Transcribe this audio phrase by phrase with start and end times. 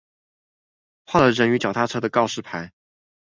[1.05, 2.71] 畫了人與腳踏車的告示牌